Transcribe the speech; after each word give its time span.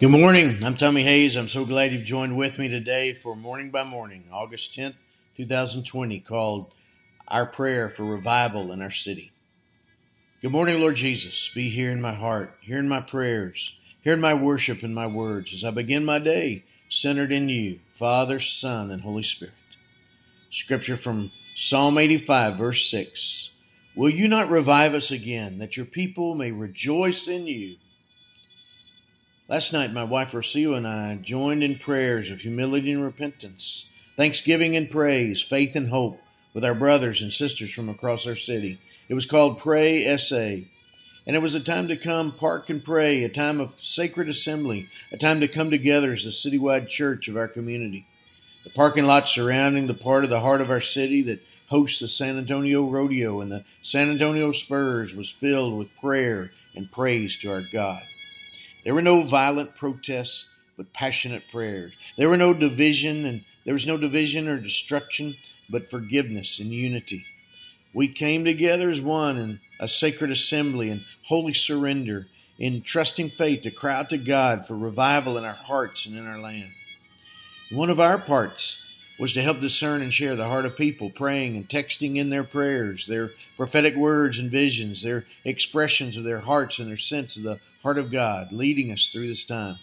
Good 0.00 0.10
morning. 0.10 0.56
I'm 0.64 0.74
Tommy 0.74 1.04
Hayes. 1.04 1.36
I'm 1.36 1.46
so 1.46 1.64
glad 1.64 1.92
you've 1.92 2.02
joined 2.02 2.36
with 2.36 2.58
me 2.58 2.68
today 2.68 3.12
for 3.14 3.36
Morning 3.36 3.70
by 3.70 3.84
Morning, 3.84 4.24
August 4.32 4.76
10th, 4.76 4.96
2020, 5.36 6.18
called 6.18 6.72
Our 7.28 7.46
Prayer 7.46 7.88
for 7.88 8.02
Revival 8.02 8.72
in 8.72 8.82
Our 8.82 8.90
City. 8.90 9.30
Good 10.42 10.50
morning, 10.50 10.80
Lord 10.80 10.96
Jesus. 10.96 11.48
Be 11.54 11.68
here 11.68 11.92
in 11.92 12.00
my 12.00 12.12
heart, 12.12 12.58
here 12.60 12.80
in 12.80 12.88
my 12.88 13.02
prayers, 13.02 13.78
here 14.02 14.14
in 14.14 14.20
my 14.20 14.34
worship 14.34 14.82
and 14.82 14.96
my 14.96 15.06
words 15.06 15.54
as 15.54 15.62
I 15.62 15.70
begin 15.70 16.04
my 16.04 16.18
day 16.18 16.64
centered 16.88 17.30
in 17.30 17.48
you, 17.48 17.78
Father, 17.86 18.40
Son, 18.40 18.90
and 18.90 19.02
Holy 19.02 19.22
Spirit. 19.22 19.54
Scripture 20.50 20.96
from 20.96 21.30
Psalm 21.54 21.98
85, 21.98 22.56
verse 22.56 22.90
6. 22.90 23.54
Will 23.94 24.10
you 24.10 24.26
not 24.26 24.50
revive 24.50 24.92
us 24.92 25.12
again, 25.12 25.58
that 25.58 25.76
your 25.76 25.86
people 25.86 26.34
may 26.34 26.50
rejoice 26.50 27.28
in 27.28 27.46
you? 27.46 27.76
Last 29.46 29.74
night, 29.74 29.92
my 29.92 30.04
wife 30.04 30.32
Rocio 30.32 30.74
and 30.74 30.86
I 30.86 31.16
joined 31.16 31.62
in 31.62 31.78
prayers 31.78 32.30
of 32.30 32.40
humility 32.40 32.90
and 32.92 33.04
repentance, 33.04 33.90
thanksgiving 34.16 34.74
and 34.74 34.90
praise, 34.90 35.42
faith 35.42 35.76
and 35.76 35.90
hope 35.90 36.18
with 36.54 36.64
our 36.64 36.74
brothers 36.74 37.20
and 37.20 37.30
sisters 37.30 37.70
from 37.70 37.90
across 37.90 38.26
our 38.26 38.36
city. 38.36 38.78
It 39.06 39.12
was 39.12 39.26
called 39.26 39.58
Pray 39.58 40.16
SA. 40.16 40.64
And 41.26 41.36
it 41.36 41.42
was 41.42 41.54
a 41.54 41.62
time 41.62 41.88
to 41.88 41.96
come, 41.96 42.32
park 42.32 42.70
and 42.70 42.82
pray, 42.82 43.22
a 43.22 43.28
time 43.28 43.60
of 43.60 43.72
sacred 43.72 44.30
assembly, 44.30 44.88
a 45.12 45.18
time 45.18 45.40
to 45.40 45.48
come 45.48 45.70
together 45.70 46.12
as 46.12 46.24
a 46.24 46.30
citywide 46.30 46.88
church 46.88 47.28
of 47.28 47.36
our 47.36 47.48
community. 47.48 48.06
The 48.64 48.70
parking 48.70 49.04
lot 49.04 49.28
surrounding 49.28 49.88
the 49.88 49.92
part 49.92 50.24
of 50.24 50.30
the 50.30 50.40
heart 50.40 50.62
of 50.62 50.70
our 50.70 50.80
city 50.80 51.20
that 51.20 51.44
hosts 51.68 52.00
the 52.00 52.08
San 52.08 52.38
Antonio 52.38 52.88
Rodeo 52.88 53.42
and 53.42 53.52
the 53.52 53.66
San 53.82 54.08
Antonio 54.08 54.52
Spurs 54.52 55.14
was 55.14 55.30
filled 55.30 55.76
with 55.76 55.94
prayer 56.00 56.50
and 56.74 56.90
praise 56.90 57.36
to 57.36 57.50
our 57.50 57.60
God. 57.60 58.04
There 58.84 58.94
were 58.94 59.02
no 59.02 59.22
violent 59.22 59.74
protests, 59.74 60.50
but 60.76 60.92
passionate 60.92 61.44
prayers. 61.50 61.94
There 62.16 62.28
were 62.28 62.36
no 62.36 62.52
division, 62.52 63.24
and 63.24 63.44
there 63.64 63.74
was 63.74 63.86
no 63.86 63.96
division 63.96 64.46
or 64.46 64.58
destruction, 64.58 65.36
but 65.70 65.90
forgiveness 65.90 66.58
and 66.58 66.70
unity. 66.70 67.26
We 67.94 68.08
came 68.08 68.44
together 68.44 68.90
as 68.90 69.00
one 69.00 69.38
in 69.38 69.60
a 69.80 69.88
sacred 69.88 70.30
assembly 70.30 70.90
and 70.90 71.02
holy 71.24 71.54
surrender, 71.54 72.26
in 72.58 72.82
trusting 72.82 73.30
faith 73.30 73.62
to 73.62 73.70
cry 73.70 73.94
out 73.94 74.10
to 74.10 74.18
God 74.18 74.66
for 74.66 74.76
revival 74.76 75.38
in 75.38 75.44
our 75.44 75.54
hearts 75.54 76.06
and 76.06 76.16
in 76.16 76.26
our 76.26 76.38
land. 76.38 76.70
One 77.70 77.90
of 77.90 77.98
our 77.98 78.18
parts 78.18 78.84
was 79.18 79.32
to 79.32 79.42
help 79.42 79.60
discern 79.60 80.02
and 80.02 80.12
share 80.12 80.36
the 80.36 80.48
heart 80.48 80.64
of 80.64 80.76
people, 80.76 81.10
praying 81.10 81.56
and 81.56 81.68
texting 81.68 82.16
in 82.16 82.30
their 82.30 82.44
prayers, 82.44 83.06
their 83.06 83.30
prophetic 83.56 83.94
words 83.94 84.38
and 84.38 84.50
visions, 84.50 85.02
their 85.02 85.24
expressions 85.44 86.16
of 86.16 86.24
their 86.24 86.40
hearts 86.40 86.78
and 86.78 86.88
their 86.88 86.96
sense 86.96 87.36
of 87.36 87.42
the 87.44 87.60
heart 87.84 87.98
of 87.98 88.10
God, 88.10 88.50
leading 88.50 88.90
us 88.90 89.06
through 89.06 89.28
this 89.28 89.44
time. 89.44 89.76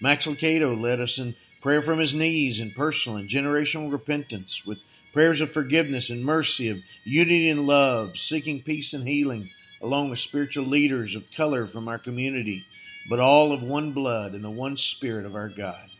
Max 0.00 0.26
Lucado 0.26 0.80
led 0.80 1.00
us 1.00 1.18
in 1.18 1.36
prayer 1.60 1.82
from 1.82 1.98
his 1.98 2.14
knees 2.14 2.58
in 2.58 2.70
personal 2.70 3.18
and 3.18 3.28
generational 3.28 3.92
repentance, 3.92 4.64
with 4.64 4.78
prayers 5.12 5.42
of 5.42 5.50
forgiveness 5.50 6.08
and 6.08 6.24
mercy, 6.24 6.70
of 6.70 6.78
unity 7.04 7.50
and 7.50 7.66
love, 7.66 8.16
seeking 8.16 8.62
peace 8.62 8.94
and 8.94 9.06
healing, 9.06 9.50
along 9.82 10.08
with 10.08 10.18
spiritual 10.18 10.64
leaders 10.64 11.14
of 11.14 11.30
color 11.30 11.66
from 11.66 11.88
our 11.88 11.98
community, 11.98 12.64
but 13.10 13.20
all 13.20 13.52
of 13.52 13.62
one 13.62 13.92
blood 13.92 14.32
and 14.32 14.42
the 14.42 14.50
one 14.50 14.78
spirit 14.78 15.26
of 15.26 15.34
our 15.34 15.50
God 15.50 15.90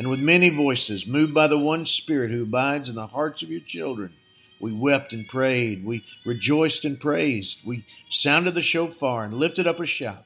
and 0.00 0.08
with 0.08 0.20
many 0.20 0.48
voices, 0.48 1.06
moved 1.06 1.34
by 1.34 1.46
the 1.46 1.58
one 1.58 1.84
Spirit 1.84 2.30
who 2.30 2.44
abides 2.44 2.88
in 2.88 2.94
the 2.94 3.08
hearts 3.08 3.42
of 3.42 3.50
your 3.50 3.60
children, 3.60 4.14
we 4.58 4.72
wept 4.72 5.12
and 5.12 5.28
prayed. 5.28 5.84
We 5.84 6.04
rejoiced 6.24 6.86
and 6.86 6.98
praised. 6.98 7.66
We 7.66 7.84
sounded 8.08 8.54
the 8.54 8.62
shofar 8.62 9.24
and 9.24 9.34
lifted 9.34 9.66
up 9.66 9.78
a 9.78 9.84
shout. 9.84 10.24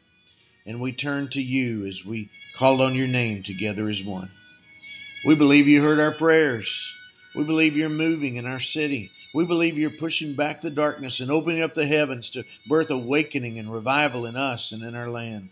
And 0.67 0.81
we 0.81 0.93
turned 0.93 1.33
to 1.33 1.43
you 1.43 1.87
as 1.87 2.05
we 2.05 2.31
called 2.57 2.81
on 2.81 2.95
your 2.95 3.09
name 3.09 3.43
together 3.43 3.89
as 3.89 4.03
one. 4.03 4.31
We 5.27 5.35
believe 5.35 5.67
you 5.69 5.83
heard 5.83 6.01
our 6.01 6.13
prayers. 6.13 6.97
We 7.35 7.45
believe 7.45 7.77
you're 7.77 7.89
moving 7.89 8.37
in 8.37 8.47
our 8.47 8.61
city. 8.61 9.11
We 9.35 9.45
believe 9.45 9.77
you're 9.77 9.91
pushing 9.91 10.35
back 10.35 10.61
the 10.61 10.71
darkness 10.71 11.21
and 11.21 11.31
opening 11.31 11.63
up 11.63 11.75
the 11.75 11.87
heavens 11.87 12.31
to 12.31 12.45
birth 12.69 12.91
awakening 12.91 13.59
and 13.59 13.73
revival 13.73 14.27
in 14.27 14.37
us 14.37 14.71
and 14.71 14.83
in 14.83 14.95
our 14.95 15.09
land. 15.09 15.49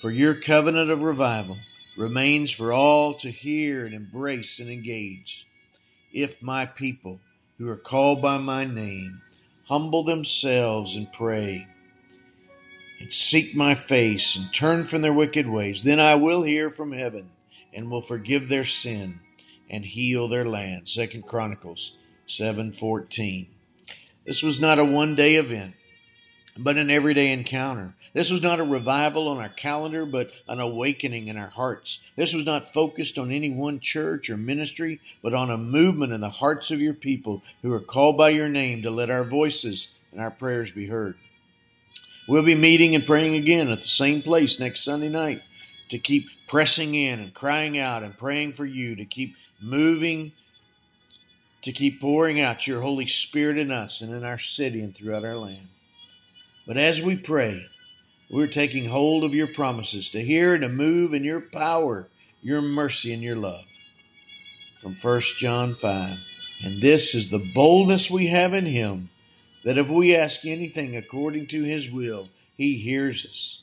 For 0.00 0.10
your 0.10 0.34
covenant 0.34 0.90
of 0.90 1.02
revival 1.02 1.56
remains 1.96 2.50
for 2.50 2.72
all 2.72 3.14
to 3.14 3.30
hear 3.30 3.84
and 3.84 3.94
embrace 3.94 4.58
and 4.58 4.70
engage. 4.70 5.46
If 6.12 6.42
my 6.42 6.66
people, 6.66 7.20
who 7.58 7.68
are 7.68 7.76
called 7.76 8.22
by 8.22 8.38
my 8.38 8.64
name, 8.64 9.22
humble 9.66 10.04
themselves 10.04 10.94
and 10.94 11.12
pray, 11.12 11.66
and 13.04 13.12
seek 13.12 13.54
my 13.54 13.74
face 13.74 14.34
and 14.34 14.52
turn 14.52 14.84
from 14.84 15.02
their 15.02 15.12
wicked 15.12 15.46
ways, 15.46 15.84
then 15.84 16.00
I 16.00 16.14
will 16.14 16.42
hear 16.42 16.70
from 16.70 16.92
heaven 16.92 17.30
and 17.72 17.90
will 17.90 18.00
forgive 18.00 18.48
their 18.48 18.64
sin 18.64 19.20
and 19.70 19.84
heal 19.84 20.26
their 20.26 20.44
land. 20.44 20.88
Second 20.88 21.26
Chronicles 21.26 21.98
7:14. 22.26 23.46
This 24.24 24.42
was 24.42 24.60
not 24.60 24.78
a 24.78 24.84
one-day 24.84 25.36
event 25.36 25.74
but 26.56 26.76
an 26.76 26.90
everyday 26.90 27.32
encounter. 27.32 27.94
This 28.12 28.30
was 28.30 28.42
not 28.42 28.60
a 28.60 28.64
revival 28.64 29.28
on 29.28 29.38
our 29.38 29.48
calendar, 29.48 30.06
but 30.06 30.30
an 30.46 30.60
awakening 30.60 31.26
in 31.26 31.36
our 31.36 31.48
hearts. 31.48 31.98
This 32.16 32.32
was 32.32 32.46
not 32.46 32.72
focused 32.72 33.18
on 33.18 33.32
any 33.32 33.50
one 33.50 33.80
church 33.80 34.30
or 34.30 34.36
ministry, 34.36 35.00
but 35.20 35.34
on 35.34 35.50
a 35.50 35.58
movement 35.58 36.12
in 36.12 36.20
the 36.20 36.30
hearts 36.30 36.70
of 36.70 36.80
your 36.80 36.94
people 36.94 37.42
who 37.62 37.72
are 37.72 37.80
called 37.80 38.16
by 38.16 38.28
your 38.30 38.48
name 38.48 38.82
to 38.82 38.90
let 38.90 39.10
our 39.10 39.24
voices 39.24 39.96
and 40.12 40.20
our 40.20 40.30
prayers 40.30 40.70
be 40.70 40.86
heard. 40.86 41.16
We'll 42.26 42.42
be 42.42 42.54
meeting 42.54 42.94
and 42.94 43.04
praying 43.04 43.34
again 43.34 43.68
at 43.68 43.82
the 43.82 43.88
same 43.88 44.22
place 44.22 44.58
next 44.58 44.82
Sunday 44.82 45.10
night 45.10 45.42
to 45.90 45.98
keep 45.98 46.26
pressing 46.46 46.94
in 46.94 47.20
and 47.20 47.34
crying 47.34 47.78
out 47.78 48.02
and 48.02 48.16
praying 48.16 48.54
for 48.54 48.64
you 48.64 48.96
to 48.96 49.04
keep 49.04 49.34
moving, 49.60 50.32
to 51.62 51.72
keep 51.72 52.00
pouring 52.00 52.40
out 52.40 52.66
your 52.66 52.80
Holy 52.80 53.06
Spirit 53.06 53.58
in 53.58 53.70
us 53.70 54.00
and 54.00 54.12
in 54.12 54.24
our 54.24 54.38
city 54.38 54.80
and 54.80 54.94
throughout 54.94 55.24
our 55.24 55.36
land. 55.36 55.68
But 56.66 56.78
as 56.78 57.02
we 57.02 57.16
pray, 57.16 57.66
we're 58.30 58.46
taking 58.46 58.88
hold 58.88 59.22
of 59.22 59.34
your 59.34 59.46
promises 59.46 60.08
to 60.10 60.22
hear 60.22 60.54
and 60.54 60.62
to 60.62 60.68
move 60.70 61.12
in 61.12 61.24
your 61.24 61.42
power, 61.42 62.08
your 62.40 62.62
mercy, 62.62 63.12
and 63.12 63.22
your 63.22 63.36
love. 63.36 63.66
From 64.80 64.96
1 64.96 65.20
John 65.36 65.74
5. 65.74 66.18
And 66.64 66.80
this 66.80 67.14
is 67.14 67.28
the 67.28 67.46
boldness 67.54 68.10
we 68.10 68.28
have 68.28 68.54
in 68.54 68.64
him 68.64 69.10
that 69.64 69.78
if 69.78 69.90
we 69.90 70.14
ask 70.14 70.44
anything 70.44 70.96
according 70.96 71.46
to 71.48 71.62
his 71.62 71.90
will, 71.90 72.28
he 72.56 72.76
hears 72.76 73.26
us. 73.26 73.62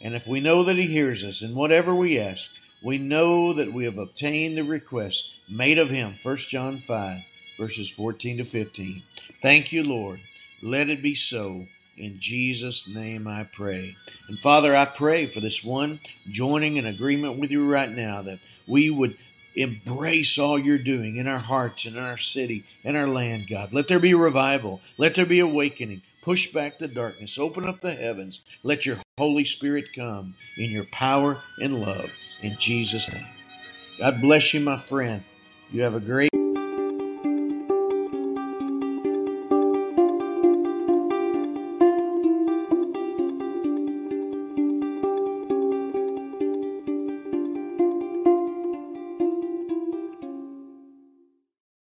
And 0.00 0.14
if 0.14 0.26
we 0.26 0.40
know 0.40 0.62
that 0.64 0.76
he 0.76 0.86
hears 0.86 1.24
us 1.24 1.42
in 1.42 1.54
whatever 1.54 1.94
we 1.94 2.18
ask, 2.18 2.50
we 2.82 2.98
know 2.98 3.52
that 3.52 3.72
we 3.72 3.84
have 3.84 3.98
obtained 3.98 4.56
the 4.56 4.64
request 4.64 5.34
made 5.48 5.78
of 5.78 5.90
him. 5.90 6.16
1 6.22 6.36
John 6.36 6.80
5, 6.80 7.22
verses 7.58 7.90
14 7.90 8.38
to 8.38 8.44
15. 8.44 9.02
Thank 9.40 9.72
you, 9.72 9.82
Lord. 9.82 10.20
Let 10.62 10.90
it 10.90 11.02
be 11.02 11.14
so 11.14 11.66
in 11.96 12.20
Jesus' 12.20 12.88
name 12.92 13.26
I 13.26 13.44
pray. 13.44 13.96
And 14.28 14.38
Father, 14.38 14.76
I 14.76 14.84
pray 14.84 15.26
for 15.26 15.40
this 15.40 15.64
one 15.64 16.00
joining 16.28 16.76
in 16.76 16.86
agreement 16.86 17.38
with 17.38 17.50
you 17.50 17.68
right 17.68 17.90
now 17.90 18.22
that 18.22 18.38
we 18.66 18.90
would 18.90 19.16
embrace 19.56 20.38
all 20.38 20.58
you're 20.58 20.78
doing 20.78 21.16
in 21.16 21.26
our 21.26 21.38
hearts 21.38 21.86
and 21.86 21.96
in 21.96 22.02
our 22.02 22.18
city 22.18 22.64
and 22.84 22.96
our 22.96 23.06
land, 23.06 23.46
God. 23.50 23.72
Let 23.72 23.88
there 23.88 24.00
be 24.00 24.14
revival. 24.14 24.80
Let 24.98 25.14
there 25.14 25.26
be 25.26 25.40
awakening. 25.40 26.02
Push 26.22 26.52
back 26.52 26.78
the 26.78 26.88
darkness. 26.88 27.38
Open 27.38 27.66
up 27.66 27.80
the 27.80 27.94
heavens. 27.94 28.42
Let 28.62 28.86
your 28.86 28.98
Holy 29.18 29.44
Spirit 29.44 29.86
come 29.94 30.34
in 30.58 30.70
your 30.70 30.86
power 30.86 31.42
and 31.62 31.80
love. 31.80 32.10
In 32.42 32.56
Jesus' 32.58 33.12
name. 33.12 33.26
God 33.98 34.20
bless 34.20 34.54
you, 34.54 34.60
my 34.60 34.78
friend. 34.78 35.24
You 35.72 35.82
have 35.82 35.94
a 35.94 36.00
great 36.00 36.30